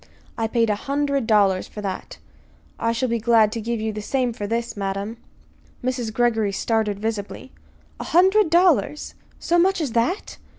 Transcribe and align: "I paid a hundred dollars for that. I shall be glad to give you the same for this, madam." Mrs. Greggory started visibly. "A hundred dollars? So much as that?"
"I 0.35 0.47
paid 0.47 0.71
a 0.71 0.75
hundred 0.89 1.27
dollars 1.27 1.67
for 1.67 1.79
that. 1.81 2.17
I 2.79 2.91
shall 2.91 3.07
be 3.07 3.19
glad 3.19 3.51
to 3.51 3.61
give 3.61 3.79
you 3.79 3.93
the 3.93 4.01
same 4.01 4.33
for 4.33 4.47
this, 4.47 4.75
madam." 4.75 5.17
Mrs. 5.83 6.11
Greggory 6.11 6.51
started 6.53 6.97
visibly. 6.99 7.51
"A 7.99 8.05
hundred 8.05 8.49
dollars? 8.49 9.13
So 9.39 9.59
much 9.59 9.79
as 9.79 9.91
that?" 9.91 10.39